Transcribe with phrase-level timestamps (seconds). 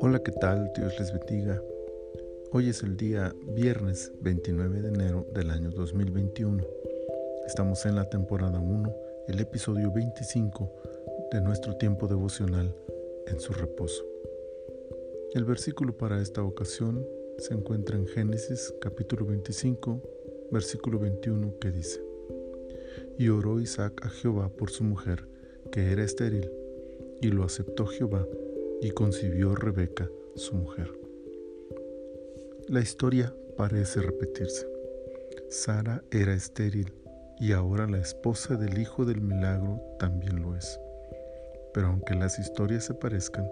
[0.00, 0.70] Hola, ¿qué tal?
[0.76, 1.62] Dios les bendiga.
[2.52, 6.62] Hoy es el día viernes 29 de enero del año 2021.
[7.46, 8.94] Estamos en la temporada 1,
[9.28, 10.70] el episodio 25
[11.32, 12.76] de nuestro tiempo devocional
[13.26, 14.04] en su reposo.
[15.32, 17.08] El versículo para esta ocasión
[17.38, 20.02] se encuentra en Génesis capítulo 25,
[20.50, 22.02] versículo 21 que dice,
[23.18, 25.32] Y oró Isaac a Jehová por su mujer,
[25.74, 26.48] que era estéril,
[27.20, 28.24] y lo aceptó Jehová
[28.80, 30.88] y concibió Rebeca, su mujer.
[32.68, 34.68] La historia parece repetirse.
[35.48, 36.92] Sara era estéril
[37.40, 40.78] y ahora la esposa del hijo del milagro también lo es.
[41.72, 43.50] Pero aunque las historias se parezcan,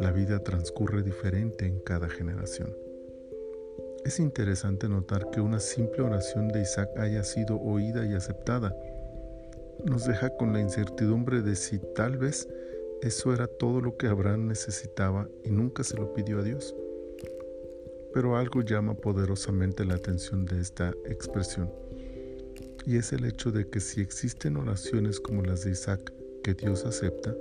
[0.00, 2.74] la vida transcurre diferente en cada generación.
[4.04, 8.74] Es interesante notar que una simple oración de Isaac haya sido oída y aceptada.
[9.84, 12.48] Nos deja con la incertidumbre de si tal vez
[13.02, 16.74] eso era todo lo que Abraham necesitaba y nunca se lo pidió a Dios.
[18.12, 21.72] Pero algo llama poderosamente la atención de esta expresión,
[22.84, 26.12] y es el hecho de que si existen oraciones como las de Isaac
[26.42, 27.34] que Dios acepta,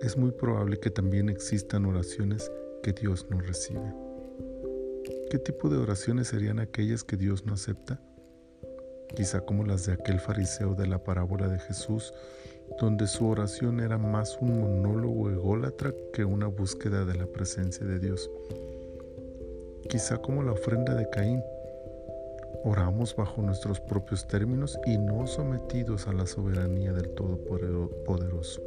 [0.00, 2.50] es muy probable que también existan oraciones
[2.82, 3.94] que Dios no recibe.
[5.30, 8.00] ¿Qué tipo de oraciones serían aquellas que Dios no acepta?
[9.14, 12.12] Quizá como las de aquel fariseo de la parábola de Jesús,
[12.80, 17.98] donde su oración era más un monólogo ególatra que una búsqueda de la presencia de
[17.98, 18.30] Dios.
[19.88, 21.42] Quizá como la ofrenda de Caín,
[22.64, 28.62] oramos bajo nuestros propios términos y no sometidos a la soberanía del Todopoderoso.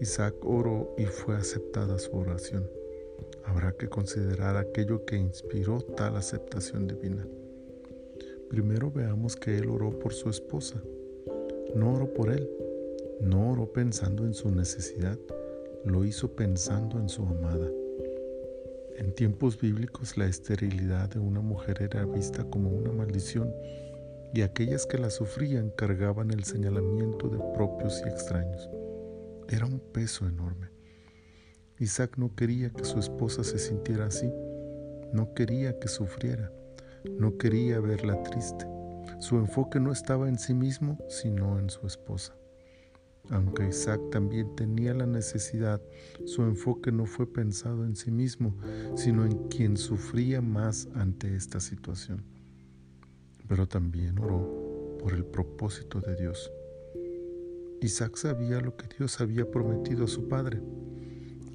[0.00, 2.68] Isaac oró y fue aceptada su oración.
[3.44, 7.26] Habrá que considerar aquello que inspiró tal aceptación divina.
[8.48, 10.80] Primero veamos que él oró por su esposa.
[11.74, 12.48] No oró por él,
[13.20, 15.18] no oró pensando en su necesidad,
[15.84, 17.68] lo hizo pensando en su amada.
[18.96, 23.52] En tiempos bíblicos la esterilidad de una mujer era vista como una maldición
[24.32, 28.68] y aquellas que la sufrían cargaban el señalamiento de propios y extraños.
[29.48, 30.68] Era un peso enorme.
[31.78, 34.32] Isaac no quería que su esposa se sintiera así,
[35.12, 36.50] no quería que sufriera,
[37.18, 38.66] no quería verla triste.
[39.18, 42.34] Su enfoque no estaba en sí mismo, sino en su esposa.
[43.30, 45.82] Aunque Isaac también tenía la necesidad,
[46.26, 48.56] su enfoque no fue pensado en sí mismo,
[48.94, 52.24] sino en quien sufría más ante esta situación.
[53.48, 56.52] Pero también oró por el propósito de Dios.
[57.80, 60.60] Isaac sabía lo que Dios había prometido a su padre.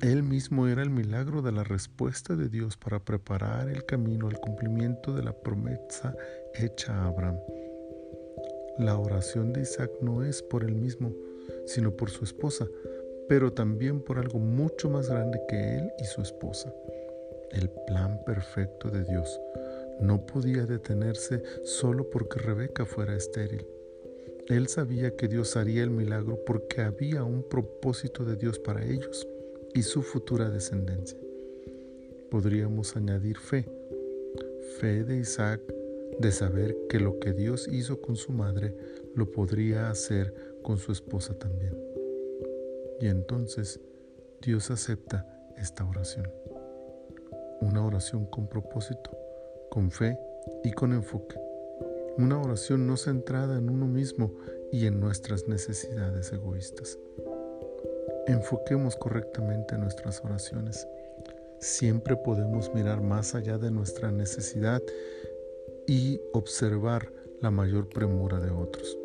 [0.02, 4.40] Él mismo era el milagro de la respuesta de Dios para preparar el camino al
[4.40, 6.16] cumplimiento de la promesa
[6.56, 7.38] hecha a Abraham.
[8.80, 11.14] La oración de Isaac no es por él mismo,
[11.68, 12.68] sino por su esposa,
[13.30, 16.74] pero también por algo mucho más grande que él y su esposa.
[17.52, 19.40] El plan perfecto de Dios
[20.00, 23.68] no podía detenerse solo porque Rebeca fuera estéril.
[24.48, 29.28] Él sabía que Dios haría el milagro porque había un propósito de Dios para ellos
[29.74, 31.18] y su futura descendencia.
[32.30, 33.66] Podríamos añadir fe,
[34.80, 35.62] fe de Isaac
[36.20, 38.76] de saber que lo que Dios hizo con su madre
[39.16, 41.76] lo podría hacer con su esposa también.
[43.00, 43.80] Y entonces
[44.42, 45.26] Dios acepta
[45.58, 46.30] esta oración.
[47.62, 49.12] Una oración con propósito,
[49.70, 50.18] con fe
[50.64, 51.40] y con enfoque.
[52.18, 54.36] Una oración no centrada en uno mismo
[54.72, 56.98] y en nuestras necesidades egoístas.
[58.32, 60.88] Enfoquemos correctamente nuestras oraciones.
[61.60, 64.82] Siempre podemos mirar más allá de nuestra necesidad
[65.86, 67.12] y observar
[67.42, 68.98] la mayor premura de otros.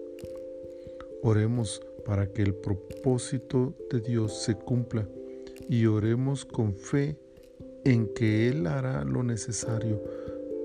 [1.24, 5.08] Oremos para que el propósito de Dios se cumpla
[5.68, 7.16] y oremos con fe
[7.82, 10.00] en que Él hará lo necesario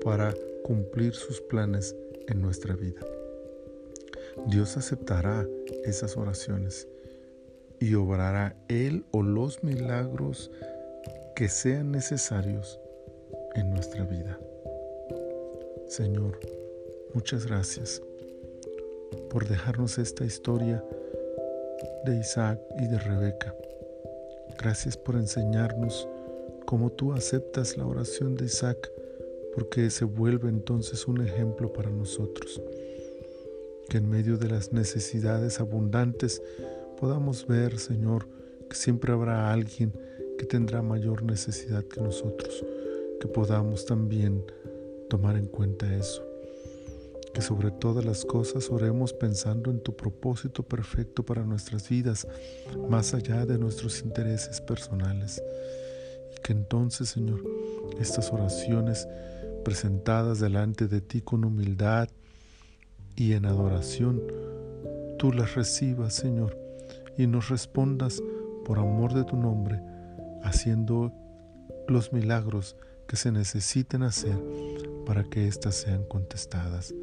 [0.04, 1.96] para cumplir sus planes
[2.28, 3.00] en nuestra vida.
[4.46, 5.44] Dios aceptará
[5.84, 6.86] esas oraciones
[7.82, 10.52] y obrará Él o los milagros
[11.34, 12.78] que sean necesarios
[13.56, 14.38] en nuestra vida.
[15.88, 16.38] Señor,
[17.12, 18.00] muchas gracias
[19.28, 20.84] por dejarnos esta historia
[22.04, 23.52] de Isaac y de Rebeca.
[24.60, 26.06] Gracias por enseñarnos
[26.64, 28.92] cómo tú aceptas la oración de Isaac,
[29.56, 32.62] porque se vuelve entonces un ejemplo para nosotros.
[33.88, 36.40] Que en medio de las necesidades abundantes
[37.02, 38.28] podamos ver, Señor,
[38.70, 39.92] que siempre habrá alguien
[40.38, 42.64] que tendrá mayor necesidad que nosotros,
[43.20, 44.44] que podamos también
[45.10, 46.22] tomar en cuenta eso.
[47.34, 52.28] que sobre todas las cosas oremos pensando en tu propósito perfecto para nuestras vidas,
[52.88, 55.42] más allá de nuestros intereses personales.
[56.36, 57.42] Y que entonces, Señor,
[57.98, 59.08] estas oraciones
[59.64, 62.08] presentadas delante de ti con humildad
[63.16, 64.22] y en adoración,
[65.18, 66.61] tú las recibas, Señor,
[67.16, 68.22] y nos respondas
[68.64, 69.80] por amor de tu nombre,
[70.42, 71.12] haciendo
[71.88, 72.76] los milagros
[73.06, 74.38] que se necesiten hacer
[75.04, 76.94] para que éstas sean contestadas.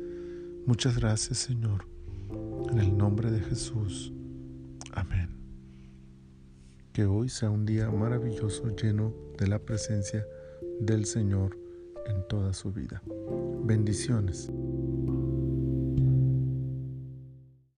[0.66, 1.86] Muchas gracias, Señor.
[2.72, 4.14] En el nombre de Jesús.
[4.94, 5.38] Amén.
[6.94, 10.26] Que hoy sea un día maravilloso lleno de la presencia
[10.80, 11.58] del Señor
[12.08, 13.02] en toda su vida.
[13.64, 14.50] Bendiciones.